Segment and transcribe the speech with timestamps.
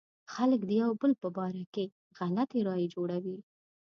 [0.33, 1.85] خلک د يو بل په باره کې
[2.17, 3.37] غلطې رايې جوړوي.